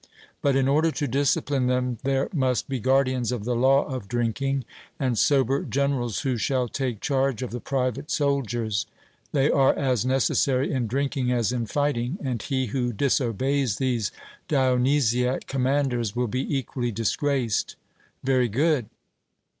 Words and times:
But 0.41 0.55
in 0.55 0.67
order 0.67 0.89
to 0.89 1.07
discipline 1.07 1.67
them 1.67 1.99
there 2.03 2.27
must 2.33 2.67
be 2.67 2.79
guardians 2.79 3.31
of 3.31 3.45
the 3.45 3.55
law 3.55 3.83
of 3.83 4.07
drinking, 4.07 4.65
and 4.99 5.15
sober 5.15 5.61
generals 5.63 6.21
who 6.21 6.37
shall 6.37 6.67
take 6.67 7.01
charge 7.01 7.43
of 7.43 7.51
the 7.51 7.59
private 7.59 8.09
soldiers; 8.09 8.87
they 9.31 9.51
are 9.51 9.75
as 9.75 10.03
necessary 10.03 10.71
in 10.73 10.87
drinking 10.87 11.31
as 11.31 11.51
in 11.51 11.67
fighting, 11.67 12.17
and 12.23 12.41
he 12.41 12.65
who 12.65 12.91
disobeys 12.91 13.75
these 13.77 14.11
Dionysiac 14.49 15.45
commanders 15.45 16.15
will 16.15 16.25
be 16.27 16.51
equally 16.57 16.91
disgraced. 16.91 17.75
'Very 18.23 18.49
good.' 18.49 18.87